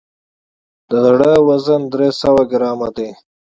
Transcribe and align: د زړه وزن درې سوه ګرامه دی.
د 0.89 0.91
زړه 1.05 1.31
وزن 1.47 1.81
درې 1.93 2.09
سوه 2.21 2.43
ګرامه 2.51 2.89
دی. 2.95 3.09